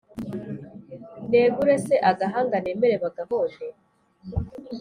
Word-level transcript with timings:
Negure 1.29 1.75
se 1.85 1.95
agahanga 2.09 2.57
Nemere 2.65 2.95
bagahonde? 3.03 3.67